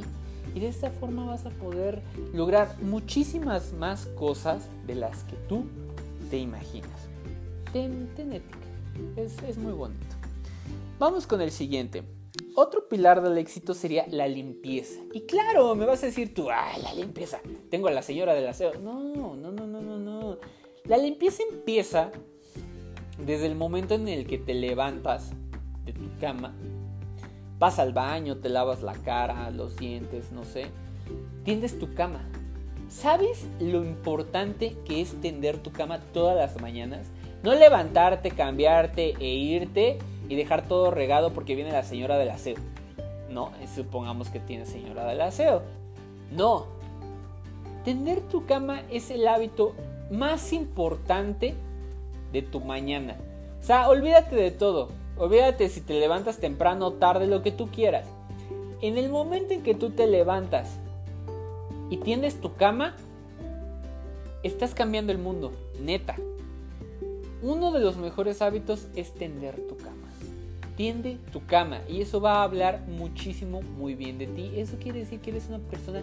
[0.56, 2.02] y de esta forma vas a poder
[2.34, 5.66] lograr muchísimas más cosas de las que tú
[6.30, 7.09] te imaginas.
[9.15, 10.15] Es, es muy bonito.
[10.97, 12.03] Vamos con el siguiente.
[12.55, 14.99] Otro pilar del éxito sería la limpieza.
[15.13, 17.39] Y claro, me vas a decir tú, ay, la limpieza.
[17.69, 18.73] Tengo a la señora del aseo.
[18.82, 20.38] No, no, no, no, no, no.
[20.86, 22.12] La limpieza empieza
[23.25, 25.32] desde el momento en el que te levantas
[25.86, 26.53] de tu cama,
[27.58, 30.67] vas al baño, te lavas la cara, los dientes, no sé,
[31.43, 32.27] tiendes tu cama.
[32.88, 37.08] ¿Sabes lo importante que es tender tu cama todas las mañanas?
[37.43, 39.97] No levantarte, cambiarte e irte
[40.28, 42.58] y dejar todo regado porque viene la señora del aseo.
[43.30, 45.62] No, supongamos que tiene señora del aseo.
[46.32, 46.65] No.
[47.86, 49.73] Tender tu cama es el hábito
[50.12, 51.56] más importante
[52.34, 53.15] de tu mañana.
[53.62, 54.89] O sea, olvídate de todo.
[55.17, 58.08] Olvídate si te levantas temprano tarde, lo que tú quieras.
[58.82, 60.78] En el momento en que tú te levantas
[61.89, 62.95] y tiendes tu cama,
[64.43, 66.15] estás cambiando el mundo, neta.
[67.41, 70.10] Uno de los mejores hábitos es tender tu cama
[70.80, 74.54] tiende tu cama y eso va a hablar muchísimo muy bien de ti.
[74.56, 76.02] Eso quiere decir que eres una persona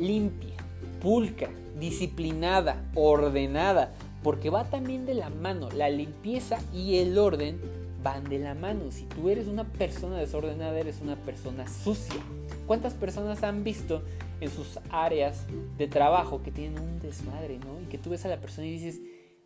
[0.00, 0.56] limpia,
[1.00, 5.68] pulcra, disciplinada, ordenada, porque va también de la mano.
[5.70, 7.60] La limpieza y el orden
[8.02, 8.90] van de la mano.
[8.90, 12.20] Si tú eres una persona desordenada, eres una persona sucia.
[12.66, 14.02] ¿Cuántas personas han visto
[14.40, 15.46] en sus áreas
[15.78, 17.80] de trabajo que tienen un desmadre, ¿no?
[17.80, 19.00] Y que tú ves a la persona y dices,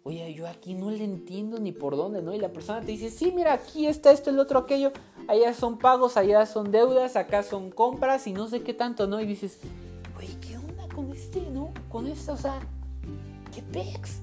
[0.05, 2.35] oye, yo aquí no le entiendo ni por dónde, ¿no?
[2.35, 4.93] Y la persona te dice, sí, mira, aquí está esto, el otro, aquello,
[5.29, 9.21] allá son pagos, allá son deudas, acá son compras y no sé qué tanto, ¿no?
[9.21, 9.59] Y dices,
[10.17, 11.73] oye, ¿qué onda con este, no?
[11.89, 12.61] Con esto, o sea,
[13.55, 14.21] ¿qué pex?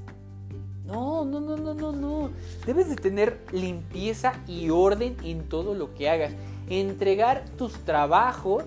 [0.86, 2.30] No, no, no, no, no, no.
[2.66, 6.34] Debes de tener limpieza y orden en todo lo que hagas.
[6.70, 8.66] Entregar tus trabajos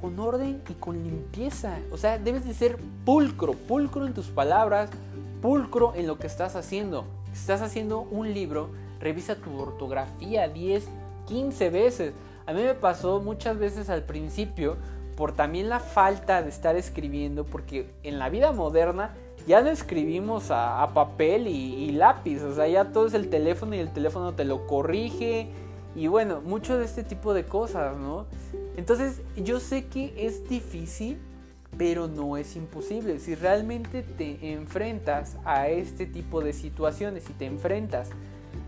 [0.00, 1.78] con orden y con limpieza.
[1.92, 4.90] O sea, debes de ser pulcro, pulcro en tus palabras,
[5.42, 7.04] pulcro en lo que estás haciendo.
[7.32, 10.88] Si estás haciendo un libro, revisa tu ortografía 10,
[11.26, 12.12] 15 veces.
[12.46, 14.76] A mí me pasó muchas veces al principio
[15.16, 19.14] por también la falta de estar escribiendo, porque en la vida moderna
[19.46, 23.74] ya no escribimos a, papel y, y, lápiz, o sea, ya todo es el teléfono
[23.74, 25.48] y el teléfono te lo corrige
[25.94, 28.26] y bueno, mucho de este tipo de cosas, ¿no?
[28.76, 31.18] Entonces yo sé que es difícil
[31.78, 33.18] pero no es imposible.
[33.18, 38.10] Si realmente te enfrentas a este tipo de situaciones, y te enfrentas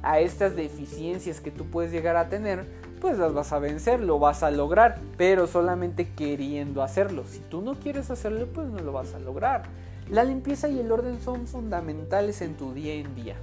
[0.02, 2.66] a estas deficiencias que tú puedes llegar a tener,
[3.00, 7.24] pues las vas a vencer, lo vas a lograr, pero solamente queriendo hacerlo.
[7.28, 9.64] Si tú no quieres hacerlo, pues no lo vas a lograr.
[10.10, 13.36] La limpieza y el orden son fundamentales en tu día en día.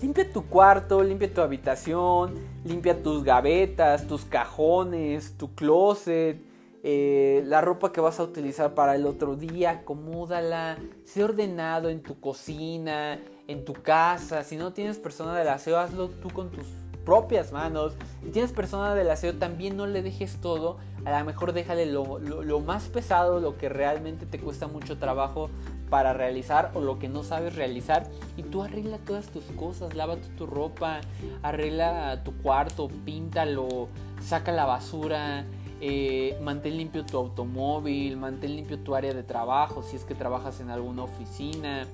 [0.00, 6.38] Limpia tu cuarto, limpia tu habitación, limpia tus gavetas, tus cajones, tu closet,
[6.86, 12.02] eh, la ropa que vas a utilizar para el otro día, acomódala, sé ordenado en
[12.02, 13.18] tu cocina,
[13.48, 14.44] en tu casa.
[14.44, 16.66] Si no tienes persona del aseo, hazlo tú con tus
[17.06, 17.94] propias manos.
[18.22, 20.76] Si tienes persona del aseo, también no le dejes todo.
[21.06, 25.48] A lo mejor déjale lo, lo más pesado, lo que realmente te cuesta mucho trabajo
[25.88, 30.16] para realizar o lo que no sabes realizar y tú arregla todas tus cosas, lava
[30.36, 31.00] tu ropa,
[31.42, 33.88] arregla tu cuarto, píntalo,
[34.20, 35.46] saca la basura,
[35.80, 40.60] eh, mantén limpio tu automóvil, mantén limpio tu área de trabajo si es que trabajas
[40.60, 41.86] en alguna oficina.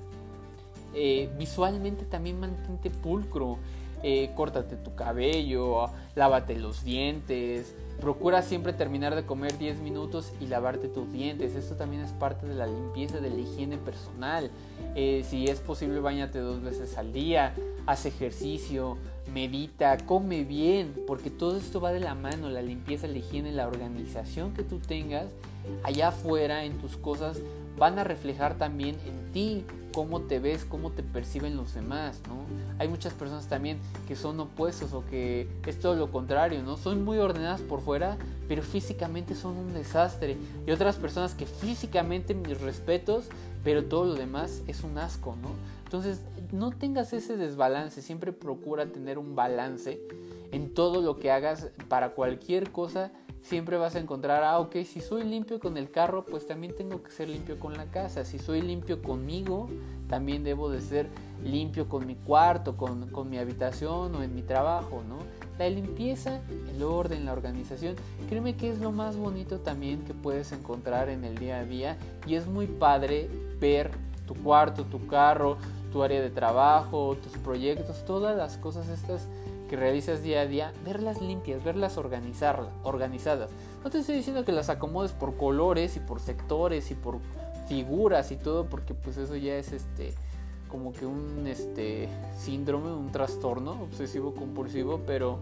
[0.93, 3.57] Eh, visualmente también mantente pulcro.
[4.03, 10.47] Eh, córtate tu cabello, lávate los dientes, procura siempre terminar de comer 10 minutos y
[10.47, 11.53] lavarte tus dientes.
[11.53, 14.49] Esto también es parte de la limpieza, de la higiene personal.
[14.95, 17.53] si es posible, bañate dos veces al día,
[17.85, 18.97] haz ejercicio,
[19.33, 23.67] medita, come bien, porque todo esto va de la mano, la limpieza, la higiene, la
[23.67, 25.27] organización que tú tengas
[25.83, 27.39] allá afuera en tus cosas
[27.77, 32.45] van a reflejar también en ti cómo te ves, cómo te perciben los demás, ¿no?
[32.79, 36.77] Hay muchas personas también que son opuestos o que es todo lo contrario, ¿no?
[36.77, 40.37] Son muy ordenadas por fuera, pero físicamente son un desastre.
[40.65, 43.25] Y otras personas que físicamente mis respetos,
[43.63, 45.49] pero todo lo demás es un asco, ¿no?
[45.91, 46.21] Entonces,
[46.53, 49.99] no tengas ese desbalance, siempre procura tener un balance
[50.53, 53.11] en todo lo que hagas para cualquier cosa.
[53.41, 57.03] Siempre vas a encontrar, ah, ok, si soy limpio con el carro, pues también tengo
[57.03, 58.23] que ser limpio con la casa.
[58.23, 59.67] Si soy limpio conmigo,
[60.07, 61.09] también debo de ser
[61.43, 65.17] limpio con mi cuarto, con, con mi habitación o en mi trabajo, ¿no?
[65.59, 66.39] La limpieza,
[66.73, 67.97] el orden, la organización,
[68.29, 71.97] créeme que es lo más bonito también que puedes encontrar en el día a día
[72.25, 73.91] y es muy padre ver
[74.25, 75.57] tu cuarto, tu carro,
[75.91, 79.27] tu área de trabajo, tus proyectos, todas las cosas estas
[79.69, 83.49] que realizas día a día, verlas limpias, verlas organizarlas, organizadas.
[83.83, 87.19] No te estoy diciendo que las acomodes por colores y por sectores y por
[87.67, 90.13] figuras y todo, porque pues eso ya es este
[90.67, 95.39] como que un este síndrome, un trastorno obsesivo compulsivo, pero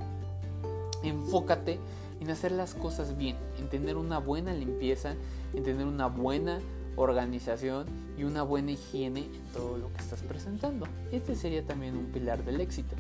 [1.04, 1.80] enfócate
[2.20, 5.16] en hacer las cosas bien, en tener una buena limpieza,
[5.54, 6.60] en tener una buena
[6.96, 7.86] organización
[8.20, 10.86] y una buena higiene en todo lo que estás presentando.
[11.12, 12.96] Este sería también un pilar del éxito.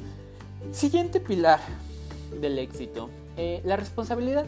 [0.72, 1.60] Siguiente pilar
[2.40, 4.46] del éxito, eh, la responsabilidad,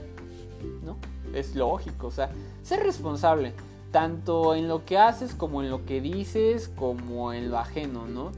[0.84, 0.98] ¿no?
[1.34, 2.30] Es lógico, o sea,
[2.64, 3.54] ser responsable
[3.92, 8.32] tanto en lo que haces como en lo que dices, como en lo ajeno, ¿no?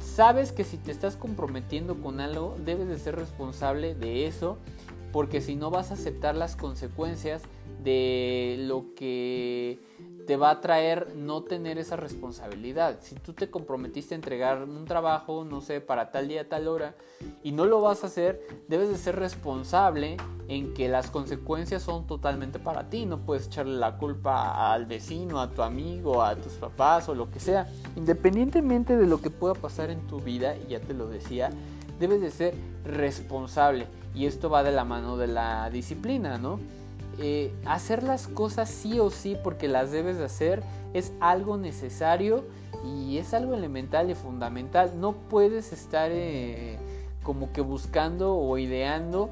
[0.00, 4.58] Sabes que si te estás comprometiendo con algo, debes de ser responsable de eso,
[5.12, 7.42] porque si no vas a aceptar las consecuencias
[7.82, 9.80] de lo que
[10.26, 12.98] te va a traer no tener esa responsabilidad.
[13.00, 16.94] Si tú te comprometiste a entregar un trabajo, no sé, para tal día, tal hora,
[17.42, 22.06] y no lo vas a hacer, debes de ser responsable en que las consecuencias son
[22.06, 23.06] totalmente para ti.
[23.06, 27.30] No puedes echarle la culpa al vecino, a tu amigo, a tus papás o lo
[27.30, 27.68] que sea.
[27.96, 31.50] Independientemente de lo que pueda pasar en tu vida, y ya te lo decía,
[31.98, 33.86] debes de ser responsable.
[34.14, 36.58] Y esto va de la mano de la disciplina, ¿no?
[37.18, 40.62] Eh, hacer las cosas sí o sí porque las debes de hacer
[40.94, 42.44] es algo necesario
[42.84, 44.92] y es algo elemental y fundamental.
[44.98, 46.78] No puedes estar eh,
[47.22, 49.30] como que buscando o ideando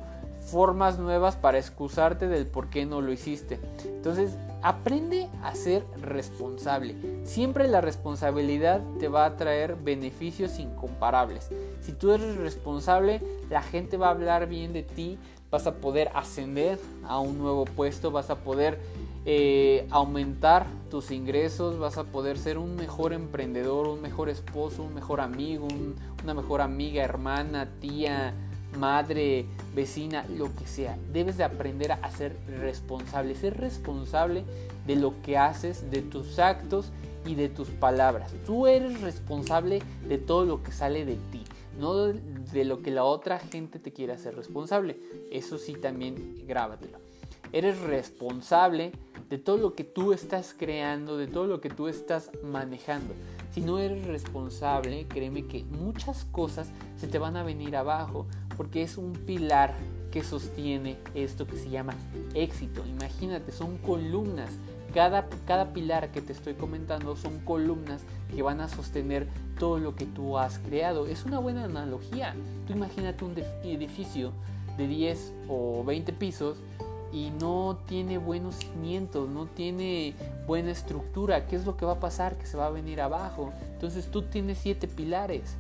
[0.51, 3.59] formas nuevas para excusarte del por qué no lo hiciste.
[3.85, 6.97] Entonces, aprende a ser responsable.
[7.25, 11.51] Siempre la responsabilidad te va a traer beneficios incomparables.
[11.81, 15.19] Si tú eres responsable, la gente va a hablar bien de ti,
[15.51, 18.79] vas a poder ascender a un nuevo puesto, vas a poder
[19.25, 24.95] eh, aumentar tus ingresos, vas a poder ser un mejor emprendedor, un mejor esposo, un
[24.95, 25.69] mejor amigo,
[26.23, 28.35] una mejor amiga, hermana, tía,
[28.77, 30.99] madre, vecina, lo que sea.
[31.13, 34.45] Debes de aprender a ser responsable, ser responsable
[34.87, 36.91] de lo que haces, de tus actos
[37.27, 38.33] y de tus palabras.
[38.45, 41.45] Tú eres responsable de todo lo que sale de ti
[41.79, 44.99] no de lo que la otra gente te quiere hacer responsable.
[45.31, 46.99] Eso sí también grábatelo.
[47.53, 48.93] Eres responsable
[49.31, 53.15] de todo lo que tú estás creando, de todo lo que tú estás manejando.
[53.53, 58.27] Si no eres responsable, créeme que muchas cosas se te van a venir abajo
[58.59, 59.73] porque es un pilar
[60.11, 61.95] que sostiene esto que se llama
[62.35, 62.85] éxito.
[62.87, 64.51] Imagínate, son columnas
[64.93, 68.03] cada, cada pilar que te estoy comentando son columnas
[68.35, 71.07] que van a sostener todo lo que tú has creado.
[71.07, 72.35] Es una buena analogía.
[72.67, 74.33] Tú imagínate un edificio
[74.77, 76.57] de 10 o 20 pisos
[77.13, 80.15] y no tiene buenos cimientos, no tiene
[80.47, 81.47] buena estructura.
[81.47, 82.37] ¿Qué es lo que va a pasar?
[82.37, 83.53] Que se va a venir abajo.
[83.75, 85.57] Entonces tú tienes 7 pilares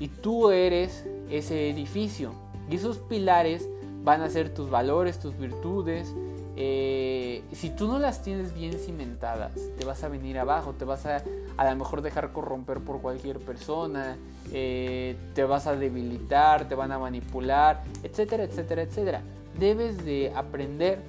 [0.00, 2.32] y tú eres ese edificio.
[2.68, 3.68] Y esos pilares
[4.02, 6.12] van a ser tus valores, tus virtudes,
[6.56, 11.06] eh, si tú no las tienes bien cimentadas, te vas a venir abajo, te vas
[11.06, 11.22] a
[11.56, 14.16] a lo mejor dejar corromper por cualquier persona,
[14.52, 19.22] eh, te vas a debilitar, te van a manipular, etcétera, etcétera, etcétera.
[19.58, 21.00] Debes de aprender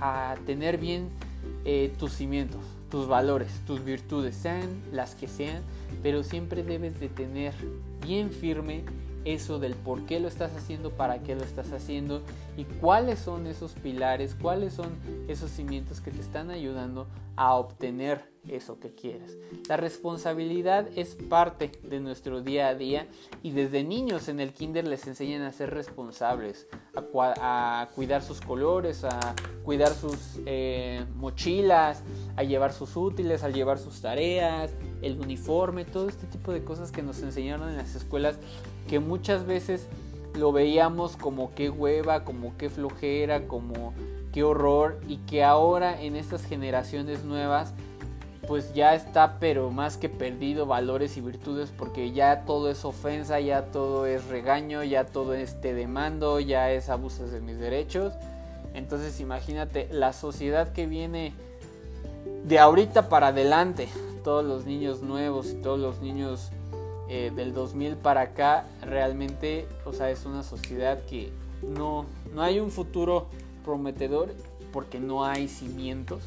[0.00, 1.08] a tener bien
[1.64, 2.60] eh, tus cimientos,
[2.92, 5.62] tus valores, tus virtudes, sean las que sean,
[6.02, 7.54] pero siempre debes de tener
[8.02, 8.84] bien firme
[9.24, 12.20] eso del por qué lo estás haciendo, para qué lo estás haciendo
[12.54, 14.90] y cuáles son esos pilares, cuáles son
[15.26, 19.38] esos cimientos que te están ayudando a obtener eso que quieres.
[19.68, 23.06] La responsabilidad es parte de nuestro día a día
[23.42, 26.66] y desde niños en el kinder les enseñan a ser responsables,
[27.40, 32.02] a, cuidar sus colores, a cuidar sus eh, mochilas,
[32.36, 36.90] a llevar sus útiles, a llevar sus tareas, el uniforme, todo este tipo de cosas
[36.90, 38.38] que nos enseñaron en las escuelas
[38.88, 39.88] que muchas veces
[40.34, 43.94] lo veíamos como qué hueva, como qué flojera, como
[44.32, 47.72] qué horror y que ahora en estas generaciones nuevas
[48.48, 53.38] pues ya está pero más que perdido valores y virtudes porque ya todo es ofensa,
[53.40, 58.12] ya todo es regaño, ya todo es te demando, ya es abusos de mis derechos.
[58.74, 61.32] Entonces imagínate la sociedad que viene
[62.44, 63.88] de ahorita para adelante,
[64.24, 66.50] todos los niños nuevos y todos los niños
[67.08, 71.30] eh, del 2000 para acá, realmente, o sea, es una sociedad que
[71.62, 73.26] no, no hay un futuro
[73.64, 74.34] prometedor
[74.72, 76.22] porque no hay cimientos,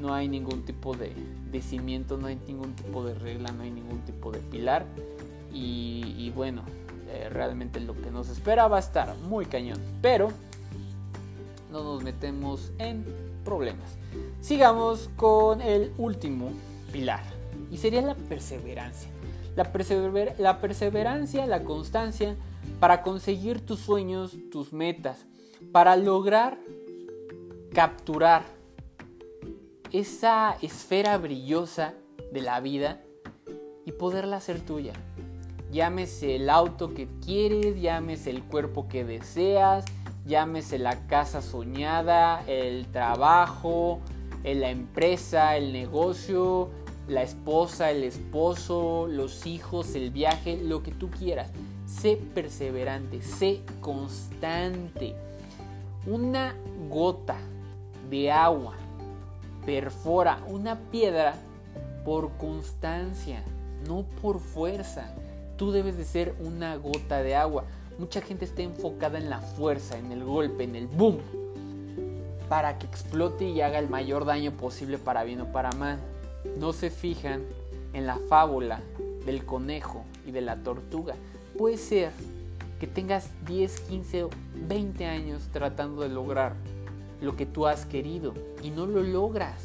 [0.00, 1.12] no hay ningún tipo de,
[1.50, 4.84] de cimiento, no hay ningún tipo de regla, no hay ningún tipo de pilar.
[5.52, 6.62] Y, bueno,
[7.08, 9.78] Eh, realmente lo que nos espera va a estar muy cañón.
[10.02, 10.28] Pero
[11.70, 13.04] no nos metemos en
[13.44, 13.96] problemas.
[14.40, 16.50] Sigamos con el último
[16.92, 17.22] pilar.
[17.70, 19.08] Y sería la perseverancia.
[19.54, 19.70] La,
[20.38, 22.34] la perseverancia, la constancia
[22.80, 25.24] para conseguir tus sueños, tus metas,
[25.72, 26.58] para lograr
[27.72, 28.44] capturar
[29.92, 31.94] esa esfera brillosa
[32.32, 33.02] de la vida
[33.84, 34.92] y poderla hacer tuya.
[35.70, 39.84] Llámese el auto que quieres, llámese el cuerpo que deseas,
[40.26, 44.00] llámese la casa soñada, el trabajo,
[44.42, 46.70] la empresa, el negocio,
[47.08, 51.50] la esposa, el esposo, los hijos, el viaje, lo que tú quieras.
[51.86, 55.14] Sé perseverante, sé constante.
[56.06, 56.54] Una
[56.88, 57.36] gota
[58.08, 58.74] de agua
[59.66, 61.34] perfora una piedra
[62.04, 63.42] por constancia,
[63.88, 65.12] no por fuerza.
[65.56, 67.64] Tú debes de ser una gota de agua.
[67.98, 71.18] Mucha gente está enfocada en la fuerza, en el golpe, en el boom,
[72.48, 75.98] para que explote y haga el mayor daño posible para bien o para mal.
[76.56, 77.42] No se fijan
[77.92, 78.80] en la fábula
[79.24, 81.16] del conejo y de la tortuga.
[81.58, 82.12] Puede ser
[82.80, 84.28] que tengas 10, 15
[84.68, 86.54] 20 años tratando de lograr
[87.20, 89.62] lo que tú has querido y no lo logras.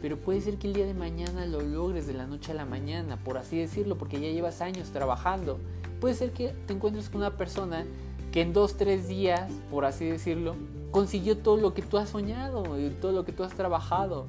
[0.00, 2.64] Pero puede ser que el día de mañana lo logres de la noche a la
[2.64, 5.58] mañana, por así decirlo, porque ya llevas años trabajando.
[6.00, 7.84] Puede ser que te encuentres con una persona
[8.30, 10.54] que en dos, tres días, por así decirlo,
[10.92, 14.26] consiguió todo lo que tú has soñado y todo lo que tú has trabajado.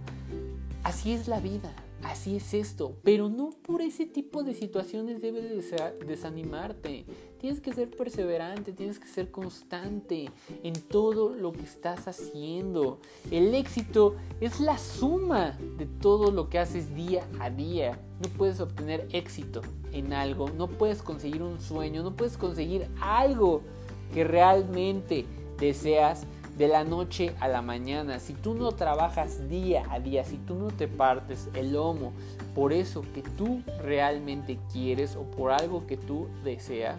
[0.84, 1.72] Así es la vida,
[2.04, 5.74] así es esto, pero no por ese tipo de situaciones debes
[6.06, 7.06] desanimarte.
[7.39, 10.30] Tienes que ser perseverante, tienes que ser constante
[10.64, 13.00] en todo lo que estás haciendo.
[13.32, 18.00] El éxito es la suma de todo lo que haces día a día.
[18.22, 19.62] No puedes obtener éxito
[19.93, 23.62] en algo, no puedes conseguir un sueño, no puedes conseguir algo
[24.14, 25.26] que realmente
[25.60, 26.26] deseas
[26.60, 30.55] de la noche a la mañana, si tú no trabajas día a día, si tú
[30.55, 32.12] no te partes el lomo
[32.53, 36.97] por eso que tú realmente quieres o por algo que tú deseas,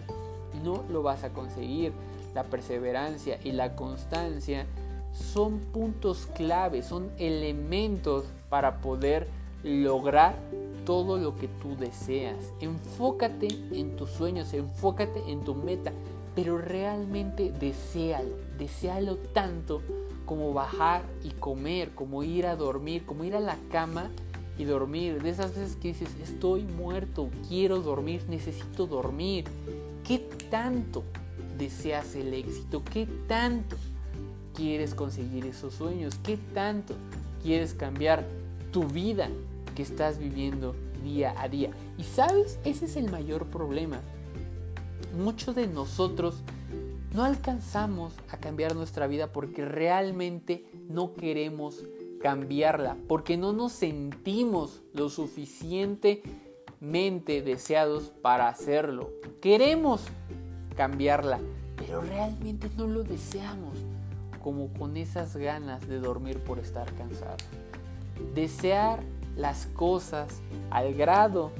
[0.63, 1.93] no lo vas a conseguir.
[2.33, 4.65] La perseverancia y la constancia
[5.13, 9.27] son puntos clave, son elementos para poder
[9.63, 10.33] lograr
[10.85, 12.51] todo lo que tú deseas.
[12.61, 15.91] Enfócate en tus sueños, enfócate en tu meta,
[16.33, 19.81] pero realmente deséalo, deséalo tanto
[20.25, 24.11] como bajar y comer, como ir a dormir, como ir a la cama
[24.55, 25.23] y dormir.
[25.23, 29.45] De esas veces que dices, estoy muerto, quiero dormir, necesito dormir.
[30.03, 30.19] ¿Qué
[30.51, 31.03] tanto
[31.57, 32.83] deseas el éxito?
[32.83, 33.75] ¿Qué tanto
[34.53, 36.19] quieres conseguir esos sueños?
[36.23, 36.93] ¿Qué tanto
[37.41, 38.27] quieres cambiar
[38.71, 39.27] tu vida
[39.75, 41.71] que estás viviendo día a día?
[41.97, 44.01] Y sabes, ese es el mayor problema.
[45.17, 46.35] Muchos de nosotros
[47.13, 51.83] no alcanzamos a cambiar nuestra vida porque realmente no queremos
[52.21, 56.21] cambiarla, porque no nos sentimos lo suficiente
[56.79, 59.11] mente deseados para hacerlo.
[59.41, 60.03] Queremos
[60.75, 61.39] cambiarla,
[61.75, 63.77] pero realmente no lo deseamos,
[64.43, 67.37] como con esas ganas de dormir por estar cansado.
[68.33, 69.01] Desear
[69.35, 71.51] las cosas al grado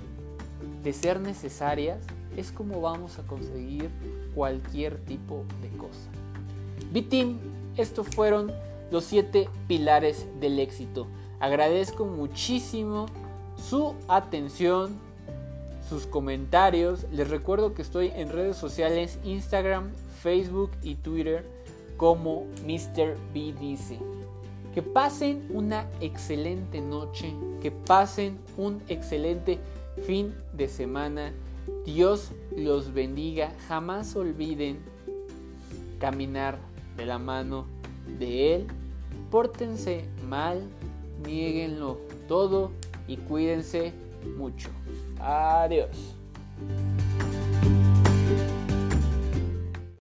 [0.84, 2.00] de ser necesarias
[2.38, 3.90] es como vamos a conseguir
[4.36, 6.10] cualquier tipo de cosa.
[6.92, 7.40] Bitim,
[7.78, 8.52] estos fueron
[8.92, 11.08] los siete pilares del éxito.
[11.40, 13.08] Agradezco muchísimo
[13.58, 15.00] su atención,
[15.88, 17.06] sus comentarios.
[17.12, 21.46] Les recuerdo que estoy en redes sociales Instagram, Facebook y Twitter
[21.98, 23.16] como Mr.
[23.34, 24.00] Dice.
[24.74, 29.60] Que pasen una excelente noche, que pasen un excelente
[30.06, 31.34] fin de semana.
[31.86, 33.52] Dios los bendiga.
[33.68, 34.80] Jamás olviden
[36.00, 36.60] caminar
[36.98, 37.66] de la mano
[38.20, 38.68] de Él.
[39.30, 40.62] Pórtense mal,
[41.26, 42.72] nieguenlo todo
[43.08, 43.94] y cuídense
[44.38, 44.70] mucho.
[45.20, 46.16] Adiós.